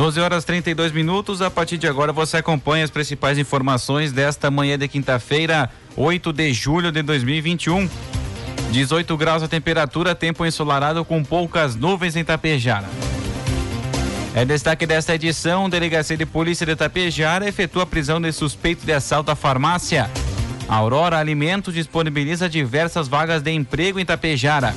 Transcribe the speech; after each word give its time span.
12 0.00 0.18
horas 0.18 0.46
32 0.46 0.92
minutos. 0.92 1.42
A 1.42 1.50
partir 1.50 1.76
de 1.76 1.86
agora 1.86 2.10
você 2.10 2.38
acompanha 2.38 2.82
as 2.82 2.90
principais 2.90 3.36
informações 3.36 4.12
desta 4.12 4.50
manhã 4.50 4.78
de 4.78 4.88
quinta-feira, 4.88 5.68
8 5.94 6.32
de 6.32 6.54
julho 6.54 6.90
de 6.90 7.02
2021. 7.02 7.86
18 8.70 9.16
graus 9.18 9.42
a 9.42 9.48
temperatura, 9.48 10.14
tempo 10.14 10.46
ensolarado 10.46 11.04
com 11.04 11.22
poucas 11.22 11.76
nuvens 11.76 12.16
em 12.16 12.24
Tapejara. 12.24 12.88
É 14.34 14.42
destaque 14.42 14.86
desta 14.86 15.14
edição: 15.14 15.68
Delegacia 15.68 16.16
de 16.16 16.24
Polícia 16.24 16.64
de 16.64 16.74
Tapejara 16.74 17.46
efetua 17.46 17.82
a 17.82 17.86
prisão 17.86 18.18
de 18.18 18.32
suspeito 18.32 18.86
de 18.86 18.94
assalto 18.94 19.30
à 19.30 19.34
farmácia. 19.36 20.10
Aurora 20.66 21.18
Alimentos 21.18 21.74
disponibiliza 21.74 22.48
diversas 22.48 23.06
vagas 23.06 23.42
de 23.42 23.50
emprego 23.50 24.00
em 24.00 24.06
Tapejara. 24.06 24.74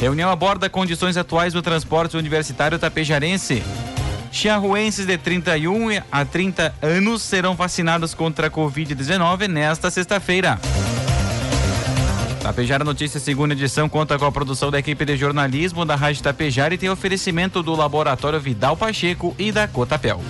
Reunião 0.00 0.30
aborda 0.30 0.70
condições 0.70 1.18
atuais 1.18 1.52
do 1.52 1.60
transporte 1.60 2.16
universitário 2.16 2.78
tapejarense. 2.78 3.62
Chiarruenses 4.30 5.06
de 5.06 5.16
31 5.18 6.02
a 6.10 6.24
30 6.24 6.74
anos 6.82 7.22
serão 7.22 7.54
vacinados 7.54 8.14
contra 8.14 8.48
a 8.48 8.50
Covid-19 8.50 9.48
nesta 9.48 9.90
sexta-feira. 9.90 10.58
Tapejara 12.42 12.84
Notícias, 12.84 13.22
segunda 13.22 13.52
edição, 13.52 13.88
conta 13.88 14.18
com 14.18 14.24
a 14.24 14.32
produção 14.32 14.70
da 14.70 14.78
equipe 14.78 15.04
de 15.04 15.16
jornalismo 15.16 15.84
da 15.84 15.96
Rádio 15.96 16.22
Tapejara 16.22 16.72
e 16.72 16.78
tem 16.78 16.88
oferecimento 16.88 17.62
do 17.62 17.74
Laboratório 17.74 18.40
Vidal 18.40 18.76
Pacheco 18.76 19.34
e 19.38 19.52
da 19.52 19.68
Cotapel. 19.68 20.20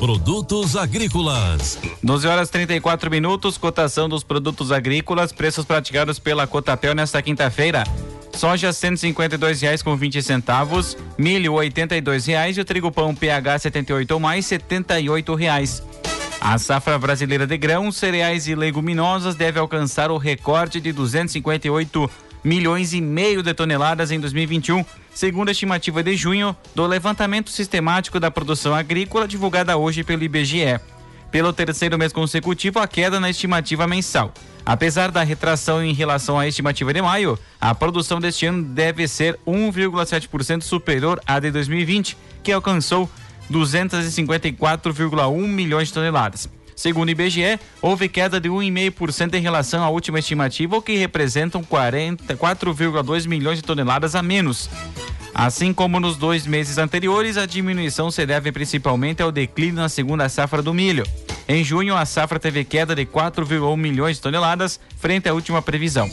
Produtos 0.00 0.76
agrícolas. 0.76 1.78
12 2.02 2.26
horas 2.26 2.48
34 2.48 3.10
minutos, 3.10 3.58
cotação 3.58 4.08
dos 4.08 4.24
produtos 4.24 4.72
agrícolas, 4.72 5.30
preços 5.30 5.66
praticados 5.66 6.18
pela 6.18 6.46
Cotapel 6.46 6.94
nesta 6.94 7.20
quinta-feira. 7.20 7.84
Soja 8.40 8.70
R$ 8.70 9.54
reais 9.60 9.82
com 9.82 9.94
20 9.94 10.22
centavos, 10.22 10.96
milho 11.18 11.58
R$ 11.58 11.70
reais 12.26 12.56
e 12.56 12.60
o 12.62 12.64
trigo 12.64 12.90
pão 12.90 13.14
PH 13.14 13.58
78 13.58 14.10
ou 14.12 14.18
mais 14.18 14.50
R$ 14.50 14.58
reais. 15.38 15.82
A 16.40 16.56
safra 16.56 16.98
brasileira 16.98 17.46
de 17.46 17.58
grãos, 17.58 17.98
cereais 17.98 18.48
e 18.48 18.54
leguminosas 18.54 19.34
deve 19.34 19.58
alcançar 19.58 20.10
o 20.10 20.16
recorde 20.16 20.80
de 20.80 20.90
258 20.90 22.10
milhões 22.42 22.94
e 22.94 23.02
meio 23.02 23.42
de 23.42 23.52
toneladas 23.52 24.10
em 24.10 24.18
2021, 24.18 24.86
segundo 25.12 25.50
a 25.50 25.52
estimativa 25.52 26.02
de 26.02 26.16
junho 26.16 26.56
do 26.74 26.86
levantamento 26.86 27.50
sistemático 27.50 28.18
da 28.18 28.30
produção 28.30 28.74
agrícola 28.74 29.28
divulgada 29.28 29.76
hoje 29.76 30.02
pelo 30.02 30.24
IBGE. 30.24 30.80
Pelo 31.30 31.52
terceiro 31.52 31.96
mês 31.96 32.12
consecutivo, 32.12 32.80
a 32.80 32.88
queda 32.88 33.20
na 33.20 33.30
estimativa 33.30 33.86
mensal. 33.86 34.34
Apesar 34.66 35.10
da 35.10 35.22
retração 35.22 35.82
em 35.82 35.94
relação 35.94 36.38
à 36.38 36.46
estimativa 36.46 36.92
de 36.92 37.00
maio, 37.00 37.38
a 37.60 37.74
produção 37.74 38.20
deste 38.20 38.46
ano 38.46 38.62
deve 38.62 39.06
ser 39.06 39.38
1,7% 39.46 40.62
superior 40.62 41.20
à 41.26 41.38
de 41.38 41.50
2020, 41.50 42.16
que 42.42 42.52
alcançou 42.52 43.08
254,1 43.50 45.46
milhões 45.46 45.88
de 45.88 45.94
toneladas. 45.94 46.48
Segundo 46.74 47.08
o 47.08 47.10
IBGE, 47.10 47.60
houve 47.82 48.08
queda 48.08 48.40
de 48.40 48.48
1,5% 48.48 49.34
em 49.34 49.40
relação 49.40 49.84
à 49.84 49.88
última 49.90 50.18
estimativa, 50.18 50.76
o 50.76 50.82
que 50.82 50.96
representam 50.96 51.62
44,2 51.62 53.28
milhões 53.28 53.58
de 53.58 53.64
toneladas 53.64 54.14
a 54.14 54.22
menos. 54.22 54.68
Assim 55.34 55.72
como 55.72 56.00
nos 56.00 56.16
dois 56.16 56.46
meses 56.46 56.76
anteriores, 56.76 57.36
a 57.36 57.46
diminuição 57.46 58.10
se 58.10 58.26
deve 58.26 58.50
principalmente 58.50 59.22
ao 59.22 59.30
declínio 59.30 59.76
na 59.76 59.88
segunda 59.88 60.28
safra 60.28 60.60
do 60.60 60.74
milho. 60.74 61.06
Em 61.48 61.64
junho, 61.64 61.96
a 61.96 62.04
safra 62.04 62.38
teve 62.38 62.64
queda 62.64 62.94
de 62.94 63.06
4,1 63.06 63.76
milhões 63.76 64.16
de 64.16 64.22
toneladas 64.22 64.80
frente 64.96 65.28
à 65.28 65.34
última 65.34 65.62
previsão. 65.62 66.10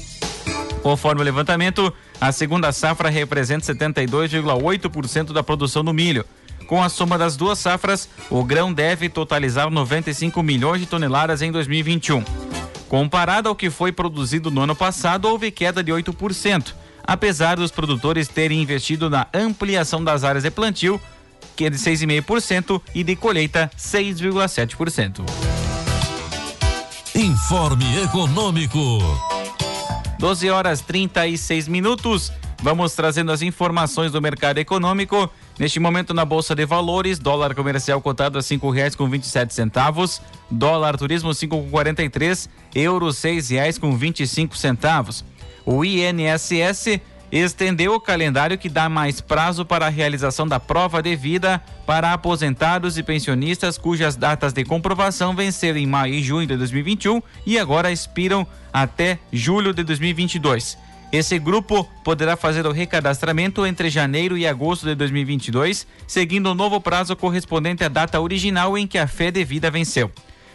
Conforme 0.82 1.22
o 1.22 1.24
levantamento, 1.24 1.94
a 2.22 2.32
segunda 2.32 2.72
safra 2.72 3.10
representa 3.10 3.74
72,8% 3.74 5.34
da 5.34 5.44
produção 5.44 5.84
do 5.84 5.94
milho. 5.94 6.24
Com 6.68 6.84
a 6.84 6.90
soma 6.90 7.18
das 7.18 7.36
duas 7.36 7.60
safras, 7.60 8.10
o 8.30 8.44
grão 8.44 8.72
deve 8.72 9.10
totalizar 9.10 9.70
95 9.70 10.42
milhões 10.44 10.82
de 10.82 10.88
toneladas 10.88 11.42
em 11.42 11.52
2021. 11.52 12.24
Comparado 12.88 13.50
ao 13.50 13.56
que 13.56 13.70
foi 13.70 13.92
produzido 13.92 14.50
no 14.50 14.62
ano 14.62 14.76
passado, 14.76 15.26
houve 15.26 15.52
queda 15.52 15.84
de 15.84 15.92
8% 15.92 16.74
apesar 17.08 17.56
dos 17.56 17.72
produtores 17.72 18.28
terem 18.28 18.62
investido 18.62 19.10
na 19.10 19.26
ampliação 19.34 20.04
das 20.04 20.26
áreas 20.26 20.44
de 20.44 20.52
plantio, 20.52 21.02
que 21.56 21.66
é 21.66 21.70
de 21.70 21.78
6,5%, 21.78 22.82
e 22.94 23.04
de 23.04 23.16
colheita 23.16 23.72
6,7%. 23.78 25.26
Informe 27.16 28.04
Econômico. 28.04 28.80
12 30.20 30.50
horas 30.50 30.82
36 30.82 31.68
minutos. 31.68 32.32
Vamos 32.62 32.94
trazendo 32.94 33.32
as 33.32 33.42
informações 33.42 34.12
do 34.12 34.22
mercado 34.22 34.58
econômico. 34.58 35.30
Neste 35.60 35.80
momento 35.80 36.14
na 36.14 36.26
Bolsa 36.26 36.56
de 36.56 36.66
Valores, 36.66 37.20
dólar 37.20 37.54
comercial 37.56 38.02
cotado 38.02 38.38
a 38.38 38.42
cinco 38.42 38.70
reais 38.70 38.96
com 38.96 39.08
vinte 39.08 39.24
e 39.24 39.28
sete 39.28 39.54
centavos, 39.54 40.22
dólar 40.50 40.98
turismo 40.98 41.34
cinco 41.34 41.62
com 41.62 41.70
quarenta 41.70 42.04
e 42.04 42.10
três, 42.10 42.50
euro 42.76 43.12
seis 43.14 43.50
reais 43.50 43.78
com 43.78 43.96
vinte 43.96 44.22
e 44.22 44.28
cinco 44.28 44.58
centavos. 44.58 45.24
O 45.70 45.84
INSS 45.84 47.02
estendeu 47.30 47.94
o 47.94 48.00
calendário 48.00 48.58
que 48.58 48.70
dá 48.70 48.88
mais 48.88 49.20
prazo 49.20 49.66
para 49.66 49.88
a 49.88 49.90
realização 49.90 50.48
da 50.48 50.62
prova 50.62 51.04
de 51.04 51.14
vida 51.14 51.62
para 51.86 52.14
aposentados 52.14 52.98
e 52.98 53.04
pensionistas 53.04 53.78
cujas 53.78 54.16
datas 54.16 54.54
de 54.54 54.64
comprovação 54.64 55.36
venceram 55.36 55.78
em 55.78 55.86
maio 55.86 56.14
e 56.14 56.24
junho 56.24 56.48
de 56.48 56.56
2021 56.56 57.22
e 57.46 57.60
agora 57.60 57.92
expiram 57.92 58.48
até 58.72 59.20
julho 59.30 59.74
de 59.74 59.84
2022. 59.84 60.78
Esse 61.12 61.38
grupo 61.38 61.84
poderá 62.02 62.38
fazer 62.38 62.66
o 62.66 62.72
recadastramento 62.72 63.66
entre 63.66 63.90
janeiro 63.90 64.38
e 64.38 64.48
agosto 64.48 64.86
de 64.86 64.96
2022, 64.96 65.86
seguindo 66.08 66.48
o 66.48 66.56
novo 66.56 66.80
prazo 66.80 67.14
correspondente 67.14 67.84
à 67.84 67.90
data 67.90 68.22
original 68.22 68.78
em 68.78 68.88
que 68.88 68.98
a 68.98 69.06
fé 69.06 69.32
devida 69.32 69.70
venceu. 69.70 70.10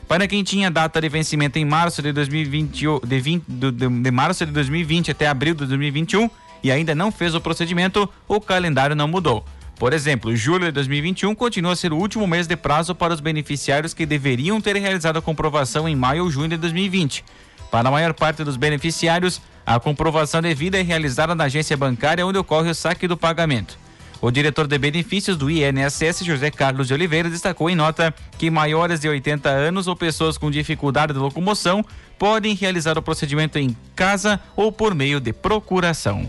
Para 0.08 0.28
quem 0.28 0.42
tinha 0.42 0.70
data 0.70 1.00
de 1.00 1.08
vencimento 1.08 1.58
em 1.58 1.64
março 1.64 2.02
de 2.02 2.12
2020, 2.12 2.86
de, 3.04 3.20
20, 3.20 3.44
de, 3.48 3.70
de 3.70 4.10
março 4.10 4.44
de 4.44 4.52
2020 4.52 5.10
até 5.10 5.26
abril 5.26 5.54
de 5.54 5.66
2021 5.66 6.28
e 6.62 6.70
ainda 6.70 6.94
não 6.94 7.10
fez 7.10 7.34
o 7.34 7.40
procedimento, 7.40 8.08
o 8.28 8.40
calendário 8.40 8.94
não 8.94 9.08
mudou. 9.08 9.44
Por 9.76 9.92
exemplo, 9.92 10.36
julho 10.36 10.66
de 10.66 10.72
2021 10.72 11.34
continua 11.34 11.72
a 11.72 11.76
ser 11.76 11.92
o 11.92 11.96
último 11.96 12.26
mês 12.26 12.46
de 12.46 12.56
prazo 12.56 12.94
para 12.94 13.12
os 13.12 13.20
beneficiários 13.20 13.92
que 13.92 14.06
deveriam 14.06 14.60
ter 14.60 14.76
realizado 14.76 15.16
a 15.16 15.22
comprovação 15.22 15.88
em 15.88 15.96
maio 15.96 16.24
ou 16.24 16.30
junho 16.30 16.48
de 16.48 16.56
2020. 16.56 17.24
Para 17.70 17.88
a 17.88 17.90
maior 17.90 18.12
parte 18.12 18.44
dos 18.44 18.56
beneficiários, 18.56 19.40
a 19.66 19.80
comprovação 19.80 20.42
devida 20.42 20.78
é 20.78 20.82
realizada 20.82 21.34
na 21.34 21.44
agência 21.44 21.76
bancária 21.76 22.24
onde 22.26 22.38
ocorre 22.38 22.70
o 22.70 22.74
saque 22.74 23.08
do 23.08 23.16
pagamento. 23.16 23.78
O 24.22 24.30
diretor 24.30 24.68
de 24.68 24.78
benefícios 24.78 25.36
do 25.36 25.50
INSS, 25.50 26.24
José 26.24 26.48
Carlos 26.48 26.86
de 26.86 26.94
Oliveira, 26.94 27.28
destacou 27.28 27.68
em 27.68 27.74
nota 27.74 28.14
que 28.38 28.52
maiores 28.52 29.00
de 29.00 29.08
80 29.08 29.48
anos 29.48 29.88
ou 29.88 29.96
pessoas 29.96 30.38
com 30.38 30.48
dificuldade 30.48 31.12
de 31.12 31.18
locomoção 31.18 31.84
podem 32.16 32.54
realizar 32.54 32.96
o 32.96 33.02
procedimento 33.02 33.58
em 33.58 33.76
casa 33.96 34.38
ou 34.54 34.70
por 34.70 34.94
meio 34.94 35.18
de 35.18 35.32
procuração. 35.32 36.24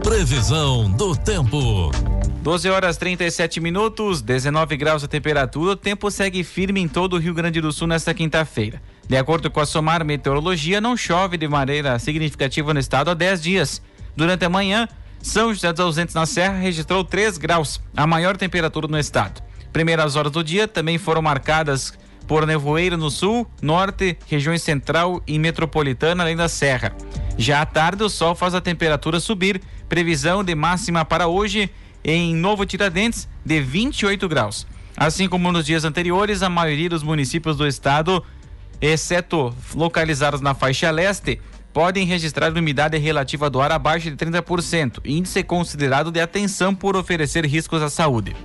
Previsão 0.00 0.88
do 0.92 1.16
tempo. 1.16 1.90
12 2.40 2.70
horas 2.70 2.96
37 2.96 3.60
minutos, 3.60 4.22
19 4.22 4.76
graus 4.76 5.02
a 5.02 5.08
temperatura. 5.08 5.72
O 5.72 5.76
tempo 5.76 6.08
segue 6.08 6.44
firme 6.44 6.80
em 6.80 6.86
todo 6.86 7.14
o 7.14 7.18
Rio 7.18 7.34
Grande 7.34 7.60
do 7.60 7.72
Sul 7.72 7.88
nesta 7.88 8.14
quinta-feira. 8.14 8.80
De 9.08 9.16
acordo 9.16 9.50
com 9.50 9.58
a 9.58 9.66
Somar 9.66 10.04
Meteorologia, 10.04 10.80
não 10.80 10.96
chove 10.96 11.36
de 11.36 11.48
maneira 11.48 11.98
significativa 11.98 12.72
no 12.72 12.78
estado 12.78 13.10
há 13.10 13.14
10 13.14 13.42
dias. 13.42 13.82
Durante 14.16 14.44
a 14.44 14.48
manhã, 14.48 14.86
são 15.22 15.54
José 15.54 15.72
dos 15.72 15.80
Ausentes 15.80 16.14
na 16.14 16.26
Serra 16.26 16.58
registrou 16.58 17.04
3 17.04 17.38
graus, 17.38 17.80
a 17.96 18.06
maior 18.06 18.36
temperatura 18.36 18.88
no 18.88 18.98
estado. 18.98 19.40
Primeiras 19.72 20.16
horas 20.16 20.32
do 20.32 20.42
dia 20.42 20.66
também 20.66 20.98
foram 20.98 21.22
marcadas 21.22 21.96
por 22.26 22.46
nevoeiro 22.46 22.96
no 22.96 23.10
sul, 23.10 23.46
norte, 23.62 24.18
regiões 24.26 24.62
central 24.62 25.22
e 25.26 25.38
metropolitana, 25.38 26.24
além 26.24 26.36
da 26.36 26.48
Serra. 26.48 26.94
Já 27.38 27.62
à 27.62 27.66
tarde, 27.66 28.02
o 28.02 28.08
sol 28.08 28.34
faz 28.34 28.54
a 28.54 28.60
temperatura 28.60 29.20
subir. 29.20 29.60
Previsão 29.88 30.42
de 30.42 30.54
máxima 30.54 31.04
para 31.04 31.28
hoje 31.28 31.70
em 32.04 32.34
Novo 32.34 32.66
Tiradentes 32.66 33.28
de 33.44 33.60
28 33.60 34.28
graus. 34.28 34.66
Assim 34.96 35.28
como 35.28 35.52
nos 35.52 35.64
dias 35.64 35.84
anteriores, 35.84 36.42
a 36.42 36.48
maioria 36.48 36.90
dos 36.90 37.02
municípios 37.02 37.56
do 37.56 37.66
estado, 37.66 38.24
exceto 38.80 39.54
localizados 39.74 40.40
na 40.40 40.54
faixa 40.54 40.90
leste, 40.90 41.40
podem 41.72 42.06
registrar 42.06 42.52
umidade 42.52 42.98
relativa 42.98 43.48
do 43.48 43.60
ar 43.60 43.72
abaixo 43.72 44.10
de 44.10 44.16
30%, 44.16 45.00
índice 45.04 45.42
considerado 45.42 46.10
de 46.10 46.20
atenção 46.20 46.74
por 46.74 46.96
oferecer 46.96 47.46
riscos 47.46 47.82
à 47.82 47.88
saúde. 47.88 48.36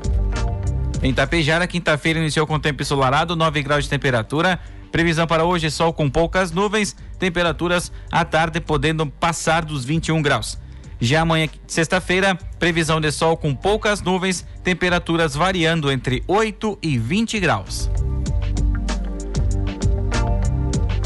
Em 1.03 1.13
Tapejara, 1.13 1.67
quinta-feira 1.67 2.19
iniciou 2.19 2.47
com 2.47 2.59
tempo 2.59 2.81
ensolarado, 2.81 3.35
9 3.35 3.61
graus 3.61 3.83
de 3.83 3.89
temperatura. 3.89 4.59
Previsão 4.91 5.27
para 5.27 5.45
hoje: 5.45 5.69
sol 5.69 5.93
com 5.93 6.09
poucas 6.09 6.51
nuvens, 6.51 6.95
temperaturas 7.19 7.91
à 8.11 8.25
tarde 8.25 8.59
podendo 8.59 9.05
passar 9.05 9.63
dos 9.63 9.85
21 9.85 10.21
graus. 10.21 10.57
Já 10.99 11.21
amanhã, 11.21 11.47
sexta-feira, 11.67 12.35
previsão 12.57 12.99
de 12.99 13.11
sol 13.11 13.37
com 13.37 13.53
poucas 13.53 14.01
nuvens, 14.01 14.45
temperaturas 14.63 15.35
variando 15.35 15.91
entre 15.91 16.23
8 16.27 16.79
e 16.81 16.97
20 16.97 17.39
graus. 17.39 17.89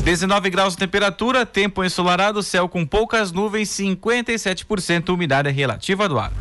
19 0.01 0.49
graus 0.49 0.73
de 0.73 0.79
temperatura, 0.79 1.45
tempo 1.45 1.83
ensolarado, 1.83 2.41
céu 2.41 2.67
com 2.67 2.85
poucas 2.85 3.31
nuvens, 3.31 3.69
57% 3.69 5.09
umidade 5.09 5.49
relativa 5.51 6.09
do 6.09 6.17
ar. 6.17 6.31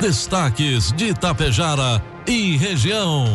Destaques 0.00 0.90
de 0.92 1.10
Itapejara 1.10 2.02
e 2.26 2.56
região. 2.56 3.26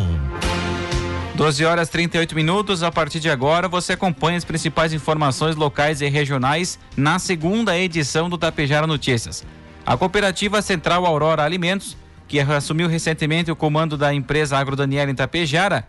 12 1.36 1.64
horas 1.64 1.88
38 1.88 2.36
minutos. 2.36 2.84
A 2.84 2.92
partir 2.92 3.22
de 3.22 3.30
agora, 3.30 3.70
você 3.70 3.94
acompanha 3.94 4.38
as 4.38 4.46
principais 4.46 4.92
informações 4.92 5.56
locais 5.56 6.02
e 6.02 6.10
regionais 6.10 6.78
na 6.96 7.20
segunda 7.20 7.78
edição 7.78 8.30
do 8.30 8.38
Tapejara 8.38 8.86
Notícias. 8.86 9.46
A 9.86 9.96
cooperativa 9.96 10.62
Central 10.62 11.06
Aurora 11.06 11.44
Alimentos, 11.44 11.96
que 12.28 12.40
assumiu 12.40 12.90
recentemente 12.90 13.50
o 13.50 13.56
comando 13.56 13.98
da 13.98 14.14
empresa 14.14 14.58
Agro 14.58 14.76
Daniela 14.76 15.10
em 15.10 15.16
Tapejara, 15.16 15.88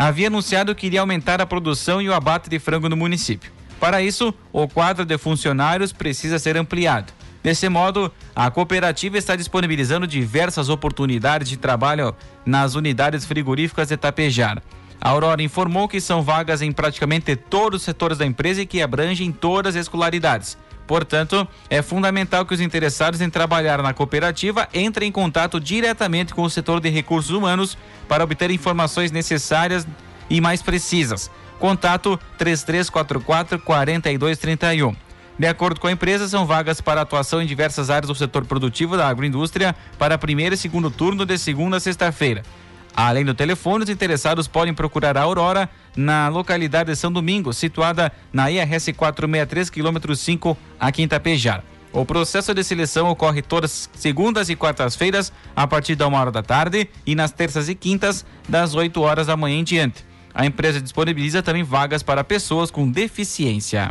havia 0.00 0.28
anunciado 0.28 0.74
que 0.74 0.86
iria 0.86 1.02
aumentar 1.02 1.42
a 1.42 1.46
produção 1.46 2.00
e 2.00 2.08
o 2.08 2.14
abate 2.14 2.48
de 2.48 2.58
frango 2.58 2.88
no 2.88 2.96
município. 2.96 3.52
Para 3.78 4.00
isso, 4.00 4.32
o 4.50 4.66
quadro 4.66 5.04
de 5.04 5.18
funcionários 5.18 5.92
precisa 5.92 6.38
ser 6.38 6.56
ampliado. 6.56 7.12
Desse 7.42 7.68
modo, 7.68 8.10
a 8.34 8.50
cooperativa 8.50 9.18
está 9.18 9.36
disponibilizando 9.36 10.06
diversas 10.06 10.70
oportunidades 10.70 11.50
de 11.50 11.58
trabalho 11.58 12.14
nas 12.46 12.76
unidades 12.76 13.26
frigoríficas 13.26 13.88
de 13.88 13.96
Tapejara. 13.98 14.62
A 14.98 15.10
Aurora 15.10 15.42
informou 15.42 15.86
que 15.86 16.00
são 16.00 16.22
vagas 16.22 16.62
em 16.62 16.72
praticamente 16.72 17.36
todos 17.36 17.80
os 17.80 17.84
setores 17.84 18.16
da 18.16 18.24
empresa 18.24 18.62
e 18.62 18.66
que 18.66 18.80
abrangem 18.80 19.30
todas 19.30 19.76
as 19.76 19.82
escolaridades. 19.82 20.56
Portanto, 20.90 21.46
é 21.68 21.82
fundamental 21.82 22.44
que 22.44 22.52
os 22.52 22.60
interessados 22.60 23.20
em 23.20 23.30
trabalhar 23.30 23.80
na 23.80 23.94
cooperativa 23.94 24.68
entrem 24.74 25.08
em 25.08 25.12
contato 25.12 25.60
diretamente 25.60 26.34
com 26.34 26.42
o 26.42 26.50
setor 26.50 26.80
de 26.80 26.90
recursos 26.90 27.30
humanos 27.30 27.78
para 28.08 28.24
obter 28.24 28.50
informações 28.50 29.12
necessárias 29.12 29.86
e 30.28 30.40
mais 30.40 30.62
precisas. 30.62 31.30
Contato 31.60 32.18
3344 32.38 33.60
4231. 33.60 34.96
De 35.38 35.46
acordo 35.46 35.78
com 35.78 35.86
a 35.86 35.92
empresa, 35.92 36.26
são 36.26 36.44
vagas 36.44 36.80
para 36.80 37.02
atuação 37.02 37.40
em 37.40 37.46
diversas 37.46 37.88
áreas 37.88 38.08
do 38.08 38.14
setor 38.16 38.44
produtivo 38.44 38.96
da 38.96 39.06
agroindústria 39.06 39.76
para 39.96 40.18
primeiro 40.18 40.56
e 40.56 40.58
segundo 40.58 40.90
turno 40.90 41.24
de 41.24 41.38
segunda 41.38 41.76
a 41.76 41.80
sexta-feira. 41.80 42.42
Além 42.94 43.24
do 43.24 43.34
telefone, 43.34 43.84
os 43.84 43.90
interessados 43.90 44.46
podem 44.48 44.74
procurar 44.74 45.16
a 45.16 45.22
Aurora 45.22 45.68
na 45.96 46.28
localidade 46.28 46.90
de 46.90 46.96
São 46.96 47.10
Domingos, 47.10 47.56
situada 47.56 48.12
na 48.32 48.50
IRS 48.50 48.92
463, 48.92 49.70
quilômetro 49.70 50.14
5, 50.14 50.56
aqui 50.78 51.02
em 51.02 51.08
Tapejar. 51.08 51.62
O 51.92 52.04
processo 52.04 52.54
de 52.54 52.62
seleção 52.62 53.08
ocorre 53.10 53.42
todas 53.42 53.90
segundas 53.94 54.48
e 54.48 54.54
quartas-feiras, 54.54 55.32
a 55.56 55.66
partir 55.66 55.96
da 55.96 56.06
uma 56.06 56.20
hora 56.20 56.30
da 56.30 56.42
tarde, 56.42 56.88
e 57.04 57.14
nas 57.14 57.32
terças 57.32 57.68
e 57.68 57.74
quintas, 57.74 58.24
das 58.48 58.74
8 58.74 59.00
horas 59.00 59.26
da 59.26 59.36
manhã 59.36 59.58
em 59.58 59.64
diante. 59.64 60.04
A 60.32 60.46
empresa 60.46 60.80
disponibiliza 60.80 61.42
também 61.42 61.64
vagas 61.64 62.02
para 62.02 62.22
pessoas 62.22 62.70
com 62.70 62.88
deficiência. 62.88 63.90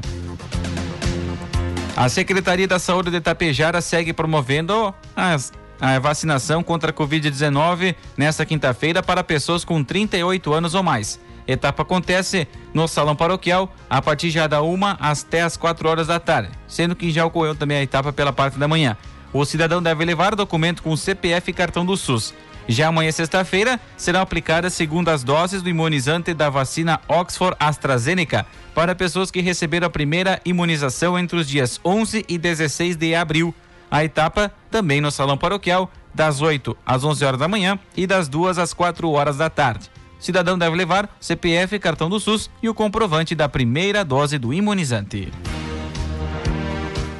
A 1.96 2.08
Secretaria 2.08 2.66
da 2.66 2.80
Saúde 2.80 3.12
de 3.12 3.18
Itapejara 3.18 3.82
segue 3.82 4.14
promovendo 4.14 4.94
as, 5.14 5.52
a 5.80 5.98
vacinação 6.00 6.62
contra 6.62 6.92
a 6.92 6.94
Covid-19 6.94 7.96
nesta 8.18 8.46
quinta-feira 8.46 9.02
para 9.02 9.24
pessoas 9.24 9.64
com 9.64 9.84
38 9.84 10.54
anos 10.54 10.76
ou 10.76 10.84
mais. 10.84 11.20
Etapa 11.48 11.82
acontece 11.82 12.48
no 12.74 12.88
Salão 12.88 13.16
Paroquial 13.16 13.74
a 13.90 14.02
partir 14.02 14.30
já 14.30 14.46
da 14.46 14.62
uma 14.62 14.92
até 15.00 15.42
as 15.42 15.58
4 15.58 15.90
horas 15.90 16.08
da 16.08 16.20
tarde, 16.20 16.52
sendo 16.68 16.96
que 16.96 17.12
já 17.12 17.26
ocorreu 17.26 17.56
também 17.56 17.78
a 17.78 17.84
etapa 17.84 18.14
pela 18.14 18.32
parte 18.32 18.60
da 18.60 18.68
manhã. 18.68 18.96
O 19.34 19.44
cidadão 19.46 19.82
deve 19.82 20.06
levar 20.06 20.36
documento 20.36 20.84
com 20.84 20.96
CPF 20.96 21.50
e 21.50 21.54
cartão 21.54 21.86
do 21.86 21.98
SUS. 21.98 22.34
Já 22.68 22.90
amanhã, 22.90 23.12
sexta-feira, 23.12 23.80
serão 23.98 24.22
aplicadas 24.22 24.74
segundas 24.74 25.24
doses 25.24 25.64
do 25.64 25.70
imunizante 25.70 26.36
da 26.36 26.52
vacina 26.52 27.02
Oxford 27.08 27.58
AstraZeneca 27.60 28.46
para 28.76 28.94
pessoas 28.94 29.32
que 29.32 29.42
receberam 29.42 29.88
a 29.88 29.90
primeira 29.90 30.40
imunização 30.46 31.18
entre 31.18 31.40
os 31.40 31.48
dias 31.48 31.82
11 31.84 32.26
e 32.30 32.38
16 32.38 32.96
de 32.96 33.16
abril. 33.16 33.56
A 33.92 34.04
etapa 34.04 34.52
também 34.70 35.02
no 35.02 35.12
Salão 35.12 35.38
Paroquial, 35.38 35.92
das 36.14 36.42
8 36.42 36.76
às 36.86 37.04
11 37.04 37.26
horas 37.26 37.40
da 37.40 37.48
manhã 37.48 37.80
e 37.96 38.06
das 38.06 38.28
2 38.28 38.58
às 38.58 38.74
4 38.74 39.10
horas 39.12 39.38
da 39.38 39.50
tarde. 39.50 39.90
Cidadão 40.20 40.58
deve 40.58 40.76
levar 40.76 41.10
CPF, 41.20 41.80
cartão 41.80 42.10
do 42.10 42.20
SUS 42.20 42.50
e 42.62 42.68
o 42.68 42.74
comprovante 42.74 43.34
da 43.34 43.48
primeira 43.48 44.04
dose 44.04 44.38
do 44.38 44.54
imunizante. 44.54 45.32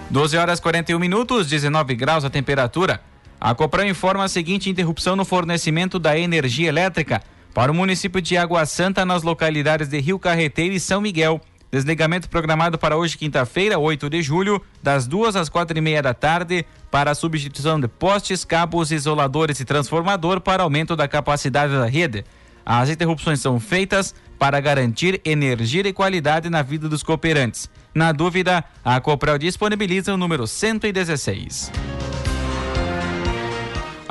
12 0.10 0.38
horas 0.38 0.60
41 0.60 1.00
minutos, 1.00 1.48
19 1.48 1.96
graus 1.96 2.26
a 2.26 2.30
temperatura. 2.30 3.02
A 3.40 3.56
Copran 3.56 3.88
informa 3.88 4.26
a 4.26 4.28
seguinte 4.28 4.70
interrupção 4.70 5.16
no 5.16 5.24
fornecimento 5.24 5.98
da 5.98 6.18
energia 6.18 6.68
elétrica 6.68 7.22
para 7.54 7.72
o 7.72 7.76
município 7.76 8.22
de 8.22 8.36
Água 8.36 8.66
Santa 8.66 9.06
nas 9.06 9.24
localidades 9.24 9.88
de 9.88 10.00
Rio 10.00 10.20
Carreteiro 10.20 10.74
e 10.74 10.80
São 10.80 11.00
Miguel. 11.00 11.40
Desligamento 11.72 12.28
programado 12.30 12.80
para 12.80 12.98
hoje, 12.98 13.16
quinta-feira, 13.16 13.78
8 13.78 14.10
de 14.10 14.24
julho, 14.24 14.60
das 14.82 15.06
duas 15.06 15.36
às 15.36 15.50
quatro 15.50 15.78
e 15.78 15.82
meia 15.82 16.02
da 16.02 16.16
tarde, 16.16 16.66
para 16.90 17.12
a 17.12 17.16
substituição 17.16 17.80
de 17.80 17.88
postes, 17.88 18.44
cabos, 18.44 18.92
isoladores 18.92 19.60
e 19.60 19.66
transformador 19.66 20.42
para 20.42 20.64
aumento 20.64 20.96
da 20.96 21.08
capacidade 21.08 21.74
da 21.74 21.86
rede. 21.86 22.26
As 22.66 22.90
interrupções 22.90 23.40
são 23.40 23.60
feitas 23.60 24.16
para 24.40 24.60
garantir 24.60 25.22
energia 25.24 25.88
e 25.88 25.94
qualidade 25.94 26.50
na 26.50 26.64
vida 26.64 26.90
dos 26.90 27.04
cooperantes. 27.04 27.70
Na 27.94 28.12
dúvida, 28.12 28.64
a 28.84 29.00
Copral 29.00 29.38
disponibiliza 29.38 30.14
o 30.14 30.18
número 30.18 30.48
116. 30.48 31.99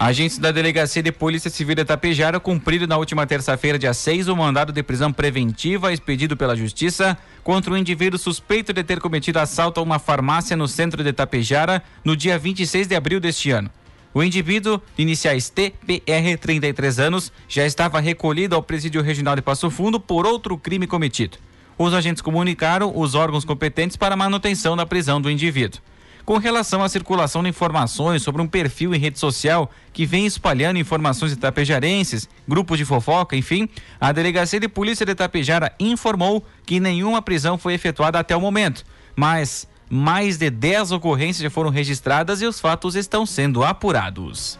Agentes 0.00 0.38
da 0.38 0.52
Delegacia 0.52 1.02
de 1.02 1.10
Polícia 1.10 1.50
Civil 1.50 1.74
de 1.74 1.82
Itapejara 1.82 2.38
cumpriram 2.38 2.86
na 2.86 2.96
última 2.96 3.26
terça-feira, 3.26 3.76
dia 3.76 3.92
6, 3.92 4.28
o 4.28 4.36
mandado 4.36 4.72
de 4.72 4.80
prisão 4.80 5.12
preventiva 5.12 5.92
expedido 5.92 6.36
pela 6.36 6.54
Justiça 6.54 7.18
contra 7.42 7.74
um 7.74 7.76
indivíduo 7.76 8.16
suspeito 8.16 8.72
de 8.72 8.84
ter 8.84 9.00
cometido 9.00 9.40
assalto 9.40 9.80
a 9.80 9.82
uma 9.82 9.98
farmácia 9.98 10.56
no 10.56 10.68
centro 10.68 11.02
de 11.02 11.10
Itapejara 11.10 11.82
no 12.04 12.16
dia 12.16 12.38
26 12.38 12.86
de 12.86 12.94
abril 12.94 13.18
deste 13.18 13.50
ano. 13.50 13.68
O 14.14 14.22
indivíduo, 14.22 14.80
de 14.96 15.02
iniciais 15.02 15.50
TPR, 15.50 16.38
33 16.40 17.00
anos, 17.00 17.32
já 17.48 17.66
estava 17.66 17.98
recolhido 17.98 18.54
ao 18.54 18.62
presídio 18.62 19.02
regional 19.02 19.34
de 19.34 19.42
Passo 19.42 19.68
Fundo 19.68 19.98
por 19.98 20.24
outro 20.24 20.56
crime 20.56 20.86
cometido. 20.86 21.38
Os 21.76 21.92
agentes 21.92 22.22
comunicaram 22.22 22.96
os 22.96 23.16
órgãos 23.16 23.44
competentes 23.44 23.96
para 23.96 24.14
a 24.14 24.16
manutenção 24.16 24.76
da 24.76 24.86
prisão 24.86 25.20
do 25.20 25.28
indivíduo 25.28 25.80
com 26.28 26.36
relação 26.36 26.82
à 26.82 26.88
circulação 26.90 27.42
de 27.42 27.48
informações 27.48 28.20
sobre 28.20 28.42
um 28.42 28.46
perfil 28.46 28.94
em 28.94 28.98
rede 28.98 29.18
social 29.18 29.70
que 29.94 30.04
vem 30.04 30.26
espalhando 30.26 30.78
informações 30.78 31.30
de 31.30 31.38
tapejarenses, 31.38 32.28
grupos 32.46 32.76
de 32.76 32.84
fofoca, 32.84 33.34
enfim, 33.34 33.66
a 33.98 34.12
Delegacia 34.12 34.60
de 34.60 34.68
Polícia 34.68 35.06
de 35.06 35.14
Tapejara 35.14 35.72
informou 35.80 36.44
que 36.66 36.80
nenhuma 36.80 37.22
prisão 37.22 37.56
foi 37.56 37.72
efetuada 37.72 38.18
até 38.18 38.36
o 38.36 38.42
momento, 38.42 38.84
mas 39.16 39.66
mais 39.88 40.36
de 40.36 40.50
10 40.50 40.92
ocorrências 40.92 41.42
já 41.42 41.48
foram 41.48 41.70
registradas 41.70 42.42
e 42.42 42.44
os 42.44 42.60
fatos 42.60 42.94
estão 42.94 43.24
sendo 43.24 43.64
apurados. 43.64 44.58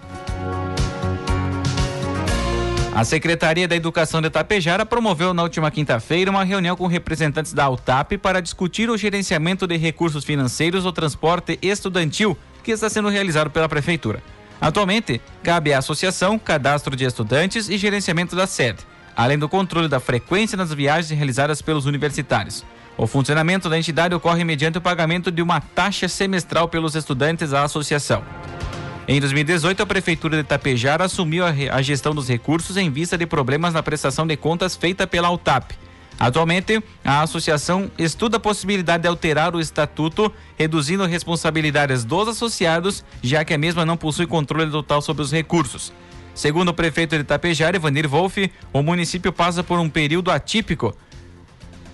A 2.98 3.04
Secretaria 3.04 3.68
da 3.68 3.76
Educação 3.76 4.20
de 4.20 4.28
Tapejara 4.28 4.84
promoveu 4.84 5.32
na 5.32 5.44
última 5.44 5.70
quinta-feira 5.70 6.32
uma 6.32 6.42
reunião 6.42 6.74
com 6.74 6.88
representantes 6.88 7.52
da 7.52 7.70
UTAP 7.70 8.18
para 8.18 8.42
discutir 8.42 8.90
o 8.90 8.96
gerenciamento 8.96 9.68
de 9.68 9.76
recursos 9.76 10.24
financeiros 10.24 10.82
do 10.82 10.90
transporte 10.90 11.60
estudantil 11.62 12.36
que 12.60 12.72
está 12.72 12.90
sendo 12.90 13.08
realizado 13.08 13.50
pela 13.50 13.68
Prefeitura. 13.68 14.20
Atualmente, 14.60 15.20
cabe 15.44 15.72
à 15.72 15.78
associação 15.78 16.40
cadastro 16.40 16.96
de 16.96 17.04
estudantes 17.04 17.68
e 17.68 17.78
gerenciamento 17.78 18.34
da 18.34 18.48
sede, 18.48 18.80
além 19.16 19.38
do 19.38 19.48
controle 19.48 19.86
da 19.86 20.00
frequência 20.00 20.56
nas 20.56 20.74
viagens 20.74 21.16
realizadas 21.16 21.62
pelos 21.62 21.86
universitários. 21.86 22.64
O 22.96 23.06
funcionamento 23.06 23.70
da 23.70 23.78
entidade 23.78 24.12
ocorre 24.12 24.42
mediante 24.42 24.78
o 24.78 24.80
pagamento 24.80 25.30
de 25.30 25.40
uma 25.40 25.60
taxa 25.60 26.08
semestral 26.08 26.66
pelos 26.66 26.96
estudantes 26.96 27.52
à 27.52 27.62
associação. 27.62 28.24
Em 29.10 29.18
2018, 29.20 29.82
a 29.82 29.86
Prefeitura 29.86 30.36
de 30.36 30.42
Itapejara 30.42 31.06
assumiu 31.06 31.42
a 31.46 31.80
gestão 31.80 32.14
dos 32.14 32.28
recursos 32.28 32.76
em 32.76 32.90
vista 32.90 33.16
de 33.16 33.24
problemas 33.24 33.72
na 33.72 33.82
prestação 33.82 34.26
de 34.26 34.36
contas 34.36 34.76
feita 34.76 35.06
pela 35.06 35.30
UTAP. 35.30 35.72
Atualmente, 36.20 36.82
a 37.02 37.22
associação 37.22 37.90
estuda 37.96 38.36
a 38.36 38.40
possibilidade 38.40 39.04
de 39.04 39.08
alterar 39.08 39.56
o 39.56 39.60
estatuto, 39.60 40.30
reduzindo 40.58 41.06
responsabilidades 41.06 42.04
dos 42.04 42.28
associados, 42.28 43.02
já 43.22 43.46
que 43.46 43.54
a 43.54 43.58
mesma 43.58 43.86
não 43.86 43.96
possui 43.96 44.26
controle 44.26 44.70
total 44.70 45.00
sobre 45.00 45.22
os 45.22 45.32
recursos. 45.32 45.90
Segundo 46.34 46.68
o 46.68 46.74
prefeito 46.74 47.16
de 47.16 47.22
Itapejara, 47.22 47.78
Ivanir 47.78 48.06
Wolff, 48.06 48.52
o 48.74 48.82
município 48.82 49.32
passa 49.32 49.64
por 49.64 49.78
um 49.78 49.88
período 49.88 50.30
atípico 50.30 50.94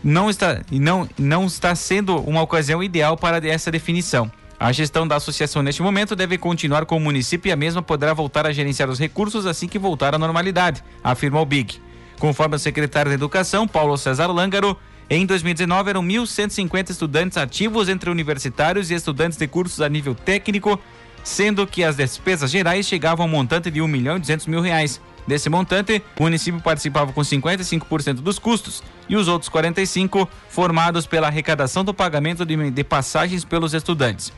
não 0.05 0.29
está, 0.29 0.61
não, 0.71 1.09
não 1.17 1.47
está 1.47 1.75
sendo 1.75 2.17
uma 2.19 2.43
ocasião 2.43 2.83
ideal 2.83 3.17
para 3.17 3.47
essa 3.49 3.71
definição. 3.71 4.31
A 4.65 4.73
gestão 4.73 5.07
da 5.07 5.17
associação 5.17 5.63
neste 5.63 5.83
momento 5.83 6.17
deve 6.17 6.39
continuar 6.39 6.87
com 6.87 6.97
o 6.97 7.01
município 7.01 7.51
e 7.51 7.53
a 7.53 7.57
mesma 7.57 7.83
poderá 7.83 8.15
voltar 8.15 8.47
a 8.47 8.51
gerenciar 8.51 8.89
os 8.89 8.99
recursos 8.99 9.45
assim 9.45 9.69
que 9.69 9.79
voltar 9.79 10.15
à 10.15 10.19
normalidade, 10.19 10.83
afirmou 11.03 11.45
Big. 11.45 11.83
Conforme 12.19 12.57
o 12.57 12.59
secretário 12.59 13.11
de 13.11 13.15
Educação, 13.15 13.69
Paulo 13.69 13.95
César 13.99 14.29
Lângaro, 14.29 14.75
em 15.11 15.27
2019 15.27 15.91
eram 15.91 16.03
1.150 16.03 16.89
estudantes 16.89 17.37
ativos 17.37 17.91
entre 17.91 18.09
universitários 18.09 18.91
e 18.91 18.95
estudantes 18.95 19.37
de 19.37 19.47
cursos 19.47 19.83
a 19.83 19.89
nível 19.91 20.15
técnico, 20.15 20.81
sendo 21.23 21.67
que 21.67 21.85
as 21.85 21.97
despesas 21.97 22.51
gerais 22.51 22.87
chegavam 22.87 23.27
a 23.27 23.29
um 23.29 23.31
montante 23.31 23.71
de 23.71 23.83
1 23.83 23.87
milhão 23.87 24.17
e 24.17 24.21
200 24.21 24.47
mil 24.47 24.63
reais. 24.63 24.99
Desse 25.27 25.51
montante, 25.51 26.03
o 26.19 26.23
município 26.23 26.63
participava 26.63 27.13
com 27.13 27.21
55% 27.21 28.15
dos 28.15 28.39
custos 28.39 28.83
e 29.11 29.15
os 29.15 29.29
outros 29.29 29.51
45% 29.51 30.27
formados 30.49 31.07
pela 31.07 31.27
arrecadação 31.27 31.85
do 31.85 31.93
pagamento 31.93 32.47
de 32.47 32.83
passagens 32.85 33.45
pelos 33.45 33.75
estudantes. 33.75 34.33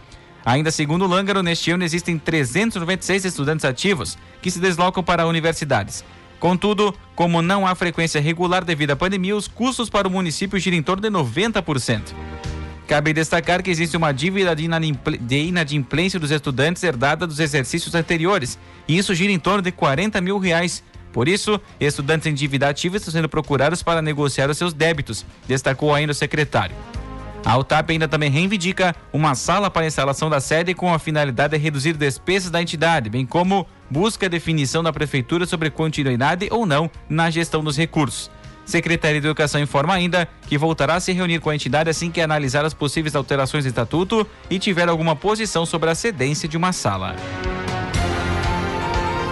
Ainda 0.47 0.71
segundo 0.71 1.09
Lângaro, 1.09 1.43
neste 1.43 1.73
ano 1.73 1.83
existem 1.83 2.17
396 2.17 3.25
estudantes 3.25 3.65
ativos 3.65 4.17
que 4.41 4.49
se 4.49 4.61
deslocam 4.61 5.03
para 5.03 5.27
universidades. 5.27 6.05
Contudo, 6.39 6.95
como 7.17 7.43
não 7.43 7.67
há 7.67 7.75
frequência 7.75 8.21
regular 8.21 8.65
devido 8.65 8.93
à 8.93 8.97
pandemia, 8.97 9.35
os 9.35 9.49
custos 9.49 9.91
para 9.91 10.07
o 10.07 10.11
município 10.11 10.57
giram 10.61 10.77
em 10.77 10.83
torno 10.85 11.03
de 11.03 11.11
90%. 11.11 12.15
Cabe 12.87 13.13
destacar 13.13 13.61
que 13.61 13.71
existe 13.73 13.97
uma 13.97 14.13
dívida 14.13 14.55
de 14.55 15.39
inadimplência 15.49 16.21
dos 16.21 16.31
estudantes 16.31 16.85
herdada 16.85 17.27
dos 17.27 17.41
exercícios 17.41 17.97
anteriores, 17.97 18.57
e 18.87 18.97
isso 18.97 19.17
gira 19.17 19.33
em 19.33 19.41
torno 19.41 19.63
de 19.63 19.73
40 19.73 20.21
mil 20.21 20.39
reais. 20.39 20.81
Por 21.13 21.27
isso, 21.27 21.61
estudantes 21.81 22.29
em 22.29 22.35
dívida 22.35 22.69
ativa 22.69 22.99
estão 22.99 23.11
sendo 23.11 23.29
procurados 23.29 23.83
para 23.83 24.01
negociar 24.01 24.49
os 24.49 24.59
seus 24.59 24.73
débitos, 24.73 25.27
destacou 25.49 25.93
ainda 25.93 26.13
o 26.13 26.15
secretário. 26.15 26.77
A 27.47 27.57
UTAP 27.57 27.93
ainda 27.93 28.09
também 28.09 28.29
reivindica 28.29 28.93
uma 29.13 29.37
sala 29.37 29.71
para 29.71 29.87
instalação 29.87 30.29
da 30.29 30.41
sede 30.41 30.75
com 30.75 30.93
a 30.93 30.99
finalidade 30.99 31.57
de 31.57 31.63
reduzir 31.63 31.93
despesas 31.93 32.51
da 32.51 32.61
entidade, 32.61 33.09
bem 33.09 33.25
como 33.25 33.69
busca 33.89 34.27
a 34.27 34.29
definição 34.29 34.83
da 34.83 34.93
prefeitura 34.93 35.47
sobre 35.47 35.71
continuidade 35.71 36.49
ou 36.51 36.67
não 36.67 36.91
na 37.09 37.31
gestão 37.31 37.63
dos 37.63 37.77
recursos. 37.77 38.29
Secretaria 38.65 39.21
de 39.21 39.29
Educação 39.29 39.61
informa 39.61 39.95
ainda 39.95 40.29
que 40.49 40.59
voltará 40.59 40.97
a 40.97 41.01
se 41.01 41.13
reunir 41.13 41.39
com 41.39 41.49
a 41.49 41.55
entidade 41.55 41.89
assim 41.89 42.11
que 42.11 42.21
analisar 42.21 42.65
as 42.65 42.75
possíveis 42.75 43.15
alterações 43.15 43.63
do 43.63 43.69
estatuto 43.69 44.27
e 44.51 44.59
tiver 44.59 44.89
alguma 44.89 45.15
posição 45.15 45.65
sobre 45.65 45.89
a 45.89 45.95
cedência 45.95 46.49
de 46.49 46.57
uma 46.57 46.73
sala. 46.73 47.15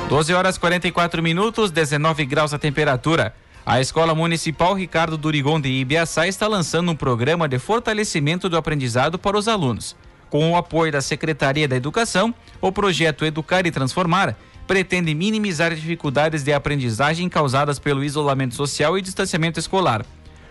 12 0.09 0.33
horas 0.33 0.57
44 0.57 1.21
minutos, 1.21 1.73
19 1.73 2.25
graus 2.27 2.55
a 2.55 2.59
temperatura. 2.61 3.35
A 3.67 3.81
Escola 3.81 4.15
Municipal 4.15 4.75
Ricardo 4.75 5.17
Durigon 5.17 5.59
de 5.59 5.71
Ibiaçá 5.71 6.29
está 6.29 6.47
lançando 6.47 6.91
um 6.91 6.95
programa 6.95 7.49
de 7.49 7.59
fortalecimento 7.59 8.47
do 8.47 8.59
aprendizado 8.59 9.19
para 9.19 9.39
os 9.39 9.49
alunos. 9.49 9.97
Com 10.29 10.53
o 10.53 10.57
apoio 10.57 10.93
da 10.93 11.01
Secretaria 11.01 11.67
da 11.67 11.75
Educação, 11.75 12.35
o 12.61 12.71
projeto 12.71 13.25
Educar 13.25 13.67
e 13.67 13.71
Transformar 13.71 14.37
pretende 14.67 15.15
minimizar 15.15 15.75
dificuldades 15.75 16.43
de 16.43 16.53
aprendizagem 16.53 17.27
causadas 17.27 17.79
pelo 17.79 18.05
isolamento 18.05 18.55
social 18.55 18.99
e 18.99 19.03
distanciamento 19.03 19.59
escolar. 19.59 20.05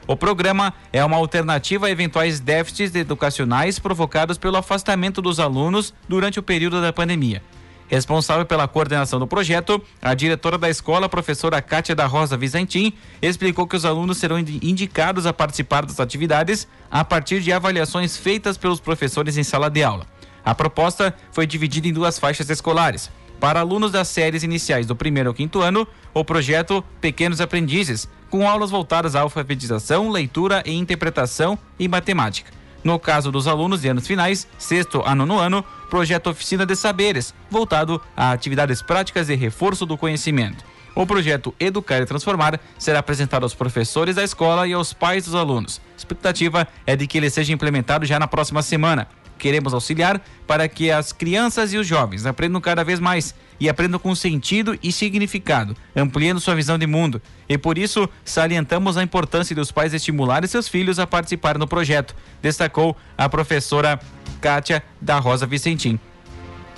O 0.08 0.18
programa 0.18 0.74
é 0.92 1.06
uma 1.06 1.18
alternativa 1.18 1.86
a 1.86 1.92
eventuais 1.92 2.40
déficits 2.40 2.96
educacionais 2.96 3.78
provocados 3.78 4.40
pelo 4.40 4.58
afastamento 4.58 5.22
dos 5.22 5.40
alunos 5.40 5.94
durante 6.10 6.40
o 6.40 6.44
período 6.44 6.82
da 6.82 6.92
pandemia. 6.92 7.44
Responsável 7.88 8.46
pela 8.46 8.68
coordenação 8.68 9.20
do 9.20 9.28
projeto, 9.28 9.82
a 10.02 10.14
diretora 10.14 10.58
da 10.58 10.70
escola, 10.70 11.10
professora 11.10 11.62
Kátia 11.62 11.94
da 11.94 12.06
Rosa 12.06 12.38
Vizentim, 12.38 12.94
explicou 13.22 13.68
que 13.68 13.76
os 13.76 13.86
alunos 13.86 14.18
serão 14.18 14.40
indicados 14.40 15.26
a 15.26 15.34
participar 15.34 15.86
das 15.86 16.00
atividades 16.00 16.68
a 16.90 17.04
partir 17.04 17.42
de 17.42 17.52
avaliações 17.52 18.18
feitas 18.18 18.58
pelos 18.58 18.80
professores 18.80 19.38
em 19.38 19.44
sala 19.44 19.70
de 19.70 19.84
aula. 19.84 20.08
A 20.44 20.56
proposta 20.56 21.14
foi 21.32 21.46
dividida 21.46 21.88
em 21.88 21.94
duas 21.94 22.20
faixas 22.20 22.50
escolares. 22.50 23.10
Para 23.40 23.60
alunos 23.60 23.92
das 23.92 24.08
séries 24.08 24.44
iniciais 24.44 24.86
do 24.86 24.96
primeiro 24.96 25.30
ao 25.30 25.36
quinto 25.36 25.62
ano, 25.62 25.88
o 26.14 26.24
projeto 26.24 26.84
Pequenos 27.02 27.42
Aprendizes, 27.42 28.08
com 28.30 28.48
aulas 28.48 28.72
voltadas 28.72 29.16
à 29.16 29.22
alfabetização, 29.22 30.10
leitura 30.10 30.64
e 30.66 30.72
interpretação 30.72 31.60
e 31.78 31.88
matemática. 31.88 32.52
No 32.84 33.00
caso 33.00 33.32
dos 33.32 33.48
alunos 33.48 33.82
de 33.82 33.88
anos 33.88 34.06
finais, 34.06 34.48
sexto 34.58 35.02
a 35.06 35.16
nono 35.16 35.40
ano, 35.40 35.64
projeto 35.90 36.30
Oficina 36.30 36.66
de 36.66 36.76
Saberes, 36.76 37.34
voltado 37.50 38.02
a 38.16 38.32
atividades 38.32 38.82
práticas 38.82 39.28
de 39.28 39.36
reforço 39.36 39.86
do 39.86 39.98
conhecimento. 39.98 40.66
O 40.96 41.08
projeto 41.08 41.56
Educar 41.60 42.02
e 42.02 42.06
Transformar 42.06 42.60
será 42.78 43.00
apresentado 43.00 43.44
aos 43.44 43.56
professores 43.56 44.16
da 44.16 44.24
escola 44.24 44.68
e 44.68 44.74
aos 44.74 44.94
pais 44.94 45.26
dos 45.26 45.34
alunos. 45.34 45.82
A 45.94 45.98
expectativa 45.98 46.68
é 46.86 46.96
de 46.96 47.08
que 47.08 47.18
ele 47.18 47.30
seja 47.30 47.54
implementado 47.54 48.06
já 48.06 48.20
na 48.20 48.28
próxima 48.28 48.62
semana. 48.62 49.08
Queremos 49.38 49.74
auxiliar 49.74 50.22
para 50.48 50.68
que 50.68 50.92
as 50.92 51.12
crianças 51.12 51.74
e 51.74 51.78
os 51.78 51.86
jovens 51.86 52.26
aprendam 52.26 52.62
cada 52.62 52.84
vez 52.84 53.00
mais 53.00 53.36
e 53.60 53.70
aprendam 53.70 54.00
com 54.00 54.14
sentido 54.16 54.78
e 54.82 54.92
significado, 54.92 55.76
ampliando 55.96 56.40
sua 56.40 56.56
visão 56.56 56.78
de 56.78 56.88
mundo. 56.88 57.22
E 57.48 57.58
por 57.58 57.78
isso, 57.78 58.10
salientamos 58.26 58.98
a 58.98 59.04
importância 59.04 59.56
dos 59.56 59.72
pais 59.72 59.94
estimularem 59.94 60.48
seus 60.48 60.68
filhos 60.68 61.00
a 61.00 61.08
participar 61.08 61.58
no 61.58 61.68
projeto, 61.68 62.16
destacou 62.42 62.96
a 63.18 63.30
professora 63.30 64.00
Kátia 64.42 64.84
da 65.00 65.20
Rosa 65.20 65.46
Vicentim. 65.46 66.00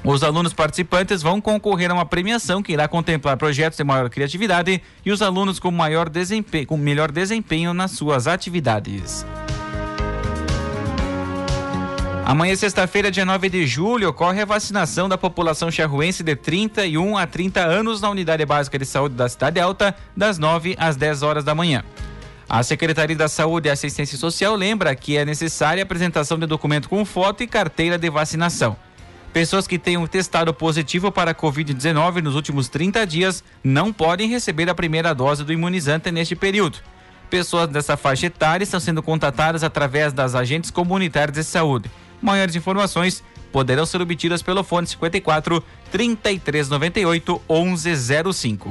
Os 0.03 0.21
alunos 0.21 0.53
participantes 0.53 1.24
vão 1.24 1.41
concorrer 1.41 1.89
a 1.89 1.93
uma 1.95 2.05
premiação 2.05 2.62
que 2.62 2.71
irá 2.71 2.88
contemplar 2.88 3.38
projetos 3.38 3.77
de 3.77 3.83
maior 3.83 4.07
criatividade 4.07 4.79
e 5.03 5.12
os 5.12 5.19
alunos 5.19 5.57
com, 5.57 5.71
maior 5.71 6.09
desempenho, 6.09 6.67
com 6.67 6.77
melhor 6.77 7.12
desempenho 7.12 7.74
nas 7.74 7.91
suas 7.91 8.27
atividades. 8.27 9.25
Amanhã, 12.27 12.55
sexta-feira, 12.55 13.12
dia 13.12 13.24
9 13.24 13.50
de 13.50 13.67
julho, 13.67 14.10
ocorre 14.10 14.41
a 14.41 14.46
vacinação 14.46 15.08
da 15.08 15.15
população 15.15 15.70
charruense 15.70 16.24
de 16.24 16.36
31 16.36 17.15
a 17.15 17.27
30 17.27 17.62
anos 17.62 18.01
na 18.01 18.10
Unidade 18.10 18.44
Básica 18.44 18.79
de 18.79 18.86
Saúde 18.86 19.13
da 19.13 19.29
Cidade 19.29 19.60
Alta, 19.60 19.96
das 20.17 20.39
9 20.39 20.75
às 20.79 20.96
10 20.96 21.22
horas 21.22 21.44
da 21.44 21.53
manhã. 21.53 21.84
A 22.50 22.63
Secretaria 22.63 23.15
da 23.15 23.27
Saúde 23.27 23.70
e 23.70 23.72
Assistência 23.72 24.17
Social 24.17 24.55
lembra 24.55 24.96
que 24.96 25.15
é 25.15 25.24
necessária 25.24 25.84
a 25.84 25.86
apresentação 25.86 26.39
de 26.39 26.48
documento 26.48 26.89
com 26.89 27.05
foto 27.05 27.44
e 27.44 27.48
carteira 27.48 27.96
de 27.96 28.10
vacinação. 28.10 28.75
Pessoas 29.32 29.67
que 29.67 29.77
tenham 29.77 30.08
testado 30.08 30.51
positivo 30.51 31.12
para 31.12 31.29
a 31.29 31.36
Covid-19 31.36 32.24
nos 32.24 32.34
últimos 32.34 32.67
30 32.70 33.05
dias 33.05 33.44
não 33.63 33.94
podem 33.94 34.27
receber 34.27 34.67
a 34.67 34.74
primeira 34.74 35.13
dose 35.13 35.44
do 35.44 35.53
imunizante 35.53 36.12
neste 36.12 36.36
período. 36.36 36.79
Pessoas 37.29 37.70
dessa 37.70 37.96
faixa 37.96 38.25
etária 38.25 38.63
estão 38.63 38.79
sendo 38.79 39.03
contatadas 39.03 39.63
através 39.63 40.12
das 40.12 40.34
agentes 40.34 40.72
comunitárias 40.72 41.38
de 41.38 41.44
saúde. 41.44 41.91
Maiores 42.25 42.55
informações 42.55 43.24
poderão 43.51 43.86
ser 43.86 44.01
obtidas 44.01 44.41
pelo 44.41 44.63
fone 44.63 44.88
54 44.88 45.63
3398 45.91 47.41
1105. 47.48 48.70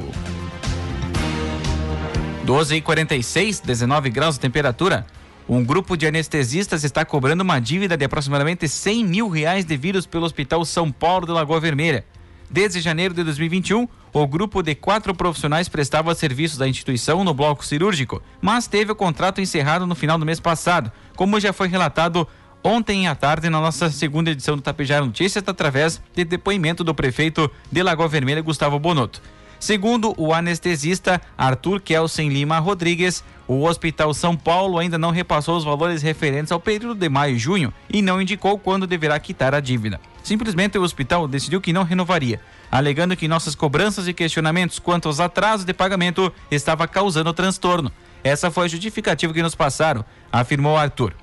12 2.42 2.74
e 2.74 2.80
46, 2.80 3.60
19 3.60 4.10
graus 4.10 4.34
de 4.34 4.40
temperatura. 4.40 5.06
Um 5.48 5.64
grupo 5.64 5.96
de 5.96 6.04
anestesistas 6.04 6.82
está 6.82 7.04
cobrando 7.04 7.42
uma 7.42 7.60
dívida 7.60 7.96
de 7.96 8.04
aproximadamente 8.04 8.68
100 8.68 9.04
mil 9.04 9.28
reais 9.28 9.64
devidos 9.64 10.04
pelo 10.04 10.26
Hospital 10.26 10.64
São 10.64 10.90
Paulo 10.90 11.24
de 11.24 11.32
Lagoa 11.32 11.60
Vermelha. 11.60 12.04
Desde 12.50 12.80
janeiro 12.80 13.14
de 13.14 13.22
2021, 13.22 13.86
o 14.12 14.26
grupo 14.26 14.62
de 14.62 14.74
quatro 14.74 15.14
profissionais 15.14 15.68
prestava 15.68 16.14
serviços 16.14 16.60
à 16.60 16.68
instituição 16.68 17.24
no 17.24 17.32
bloco 17.32 17.64
cirúrgico, 17.64 18.22
mas 18.40 18.66
teve 18.66 18.92
o 18.92 18.96
contrato 18.96 19.40
encerrado 19.40 19.86
no 19.86 19.94
final 19.94 20.18
do 20.18 20.26
mês 20.26 20.40
passado, 20.40 20.90
como 21.16 21.40
já 21.40 21.52
foi 21.52 21.68
relatado 21.68 22.28
ontem 22.64 23.06
à 23.06 23.14
tarde 23.14 23.50
na 23.50 23.60
nossa 23.60 23.90
segunda 23.90 24.30
edição 24.30 24.56
do 24.56 24.62
Tapejara 24.62 25.04
Notícias, 25.04 25.44
através 25.46 26.00
de 26.14 26.24
depoimento 26.24 26.82
do 26.82 26.94
prefeito 26.94 27.50
de 27.70 27.82
Lagoa 27.82 28.08
Vermelha, 28.08 28.40
Gustavo 28.40 28.78
Bonotto. 28.78 29.20
Segundo 29.60 30.14
o 30.16 30.32
anestesista 30.32 31.20
Arthur 31.38 31.80
Kelsen 31.80 32.28
Lima 32.28 32.58
Rodrigues, 32.58 33.22
o 33.46 33.64
Hospital 33.64 34.12
São 34.12 34.36
Paulo 34.36 34.78
ainda 34.78 34.98
não 34.98 35.10
repassou 35.10 35.56
os 35.56 35.64
valores 35.64 36.02
referentes 36.02 36.52
ao 36.52 36.60
período 36.60 36.94
de 36.94 37.08
maio 37.08 37.36
e 37.36 37.38
junho 37.38 37.72
e 37.88 38.02
não 38.02 38.20
indicou 38.20 38.58
quando 38.58 38.86
deverá 38.86 39.18
quitar 39.18 39.54
a 39.54 39.60
dívida. 39.60 40.00
Simplesmente 40.22 40.78
o 40.78 40.82
hospital 40.82 41.28
decidiu 41.28 41.60
que 41.60 41.72
não 41.72 41.82
renovaria, 41.82 42.40
alegando 42.70 43.16
que 43.16 43.28
nossas 43.28 43.54
cobranças 43.54 44.08
e 44.08 44.14
questionamentos 44.14 44.78
quanto 44.78 45.08
aos 45.08 45.20
atrasos 45.20 45.66
de 45.66 45.74
pagamento 45.74 46.32
estava 46.50 46.88
causando 46.88 47.32
transtorno. 47.32 47.92
Essa 48.22 48.50
foi 48.50 48.64
a 48.64 48.68
justificativa 48.68 49.32
que 49.32 49.42
nos 49.42 49.54
passaram, 49.54 50.04
afirmou 50.32 50.76
Arthur. 50.76 51.14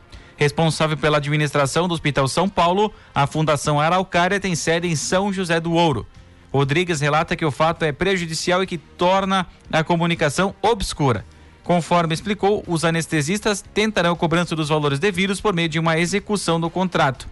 Responsável 0.41 0.97
pela 0.97 1.17
administração 1.17 1.87
do 1.87 1.93
Hospital 1.93 2.27
São 2.27 2.49
Paulo, 2.49 2.91
a 3.13 3.27
Fundação 3.27 3.79
Araucária 3.79 4.39
tem 4.39 4.55
sede 4.55 4.87
em 4.87 4.95
São 4.95 5.31
José 5.31 5.59
do 5.59 5.71
Ouro. 5.71 6.03
Rodrigues 6.51 6.99
relata 6.99 7.35
que 7.35 7.45
o 7.45 7.51
fato 7.51 7.85
é 7.85 7.91
prejudicial 7.91 8.63
e 8.63 8.65
que 8.65 8.79
torna 8.79 9.45
a 9.71 9.83
comunicação 9.83 10.55
obscura. 10.59 11.23
Conforme 11.63 12.15
explicou, 12.15 12.63
os 12.67 12.83
anestesistas 12.83 13.63
tentarão 13.71 14.13
a 14.13 14.15
cobrança 14.15 14.55
dos 14.55 14.69
valores 14.69 14.97
devidos 14.97 15.39
por 15.39 15.53
meio 15.53 15.69
de 15.69 15.77
uma 15.77 15.99
execução 15.99 16.59
do 16.59 16.71
contrato. 16.71 17.27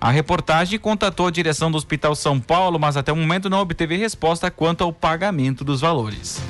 A 0.00 0.12
reportagem 0.12 0.78
contatou 0.78 1.26
a 1.26 1.32
direção 1.32 1.72
do 1.72 1.76
Hospital 1.76 2.14
São 2.14 2.38
Paulo, 2.38 2.78
mas 2.78 2.96
até 2.96 3.12
o 3.12 3.16
momento 3.16 3.50
não 3.50 3.58
obteve 3.58 3.96
resposta 3.96 4.48
quanto 4.48 4.84
ao 4.84 4.92
pagamento 4.92 5.64
dos 5.64 5.80
valores. 5.80 6.40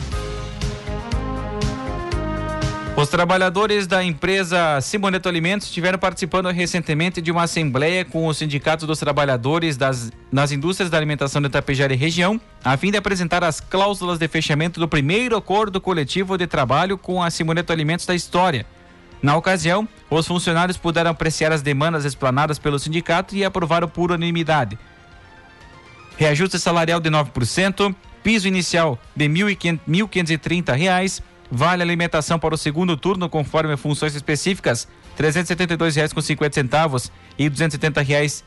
Os 2.99 3.09
trabalhadores 3.09 3.87
da 3.87 4.03
empresa 4.03 4.81
Simoneto 4.81 5.29
Alimentos 5.29 5.69
estiveram 5.69 6.01
participando 6.01 6.49
recentemente 6.49 7.23
de 7.23 7.31
uma 7.31 7.45
assembleia 7.45 8.05
com 8.05 8.27
o 8.27 8.35
Sindicato 8.35 8.89
dos 8.89 8.99
Trabalhadores 8.99 9.77
das, 9.77 10.11
nas 10.33 10.51
Indústrias 10.51 10.91
da 10.91 10.97
Alimentação 10.97 11.41
de 11.41 11.47
Itapejara 11.47 11.95
e 11.95 11.97
região, 11.97 12.41
a 12.65 12.77
fim 12.77 12.91
de 12.91 12.97
apresentar 12.97 13.45
as 13.45 13.61
cláusulas 13.61 14.19
de 14.19 14.27
fechamento 14.27 14.81
do 14.81 14.89
primeiro 14.89 15.37
acordo 15.37 15.81
coletivo 15.81 16.37
de 16.37 16.49
trabalho 16.49 16.99
com 16.99 17.23
a 17.23 17.31
Simoneto 17.31 17.73
Alimentos 17.73 18.05
da 18.05 18.17
história. 18.17 18.67
Na 19.23 19.37
ocasião, 19.37 19.89
os 20.11 20.27
funcionários 20.27 20.77
puderam 20.77 21.13
apreciar 21.13 21.53
as 21.53 21.63
demandas 21.63 22.05
explanadas 22.05 22.59
pelo 22.59 22.81
sindicato 22.81 23.37
e 23.37 23.45
aprovaram 23.45 23.87
por 23.87 24.11
unanimidade. 24.11 24.77
Reajuste 26.17 26.59
salarial 26.59 26.99
de 26.99 27.11
9%, 27.11 27.95
piso 28.25 28.49
inicial 28.49 28.99
de 29.15 29.29
R$ 29.29 29.35
1.530, 29.35 31.23
Vale 31.51 31.83
alimentação 31.83 32.39
para 32.39 32.55
o 32.55 32.59
segundo 32.59 32.95
turno, 32.97 33.29
conforme 33.29 33.77
funções 33.77 34.15
específicas, 34.15 34.87
R$ 35.17 35.31
372,50 35.31 37.11
e 37.39 37.49
270 37.49 38.03
reais. 38.03 38.45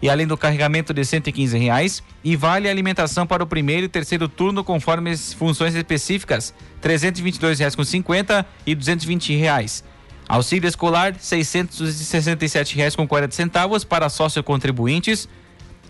E 0.00 0.08
além 0.08 0.26
do 0.26 0.36
carregamento 0.36 0.94
de 0.94 1.04
115 1.04 1.58
reais, 1.58 2.00
e 2.22 2.36
vale 2.36 2.68
alimentação 2.68 3.26
para 3.26 3.42
o 3.42 3.46
primeiro 3.46 3.86
e 3.86 3.88
terceiro 3.88 4.28
turno 4.28 4.62
conforme 4.62 5.16
funções 5.16 5.74
específicas, 5.74 6.54
R$ 6.82 6.90
322,50 6.90 8.44
e 8.66 8.74
220 8.74 9.34
reais. 9.34 9.82
Auxílio 10.28 10.68
escolar 10.68 11.12
R$ 11.12 11.18
667,40 11.18 13.86
para 13.86 14.08
sócio-contribuintes, 14.08 15.28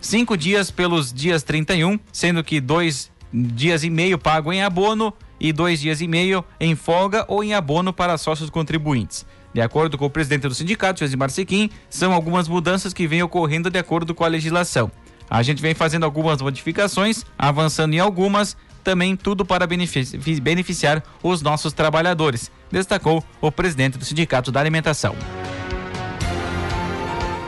cinco 0.01 0.35
dias 0.37 0.71
pelos 0.71 1.13
dias 1.13 1.43
31, 1.43 1.99
sendo 2.11 2.43
que 2.43 2.59
dois 2.59 3.11
dias 3.31 3.83
e 3.83 3.89
meio 3.89 4.17
pago 4.17 4.51
em 4.51 4.63
abono 4.63 5.13
e 5.39 5.51
dois 5.51 5.79
dias 5.79 6.01
e 6.01 6.07
meio 6.07 6.43
em 6.59 6.75
folga 6.75 7.25
ou 7.27 7.43
em 7.43 7.53
abono 7.53 7.91
para 7.93 8.17
sócios 8.17 8.49
contribuintes. 8.49 9.25
De 9.53 9.61
acordo 9.61 9.97
com 9.97 10.05
o 10.05 10.09
presidente 10.09 10.47
do 10.47 10.53
sindicato, 10.53 10.99
Josimar 10.99 11.29
Sequim, 11.29 11.69
são 11.89 12.11
algumas 12.11 12.47
mudanças 12.47 12.93
que 12.93 13.07
vêm 13.07 13.23
ocorrendo 13.23 13.69
de 13.69 13.79
acordo 13.79 14.13
com 14.13 14.23
a 14.23 14.27
legislação. 14.27 14.91
A 15.29 15.41
gente 15.41 15.61
vem 15.61 15.73
fazendo 15.73 16.03
algumas 16.03 16.41
modificações, 16.41 17.23
avançando 17.37 17.93
em 17.93 17.99
algumas, 17.99 18.57
também 18.83 19.15
tudo 19.15 19.43
para 19.45 19.65
beneficiar 19.65 21.03
os 21.23 21.41
nossos 21.41 21.73
trabalhadores, 21.73 22.51
destacou 22.71 23.23
o 23.41 23.51
presidente 23.51 23.97
do 23.97 24.05
Sindicato 24.05 24.51
da 24.51 24.59
Alimentação. 24.59 25.15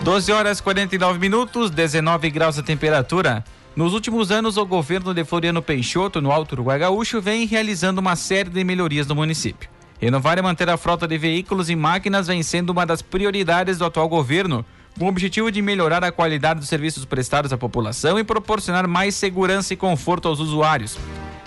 12 0.03 0.31
horas 0.31 0.61
49 0.61 1.19
minutos, 1.19 1.69
19 1.69 2.29
graus 2.29 2.57
a 2.57 2.63
temperatura. 2.63 3.43
Nos 3.77 3.93
últimos 3.93 4.31
anos, 4.31 4.57
o 4.57 4.65
governo 4.65 5.13
de 5.13 5.23
Floriano 5.23 5.61
Peixoto, 5.61 6.19
no 6.19 6.31
Alto 6.31 6.53
Uruguai 6.53 6.79
Gaúcho, 6.79 7.21
vem 7.21 7.45
realizando 7.45 8.01
uma 8.01 8.15
série 8.15 8.49
de 8.49 8.63
melhorias 8.63 9.05
no 9.05 9.13
município. 9.13 9.69
Renovar 10.01 10.39
e 10.39 10.41
manter 10.41 10.67
a 10.67 10.77
frota 10.77 11.07
de 11.07 11.15
veículos 11.15 11.69
e 11.69 11.75
máquinas 11.75 12.25
vem 12.25 12.41
sendo 12.41 12.71
uma 12.71 12.87
das 12.87 13.03
prioridades 13.03 13.77
do 13.77 13.85
atual 13.85 14.09
governo, 14.09 14.65
com 14.97 15.05
o 15.05 15.07
objetivo 15.07 15.51
de 15.51 15.61
melhorar 15.61 16.03
a 16.03 16.11
qualidade 16.11 16.59
dos 16.59 16.69
serviços 16.69 17.05
prestados 17.05 17.53
à 17.53 17.57
população 17.57 18.17
e 18.17 18.23
proporcionar 18.23 18.87
mais 18.87 19.13
segurança 19.13 19.75
e 19.75 19.77
conforto 19.77 20.27
aos 20.27 20.39
usuários. 20.39 20.97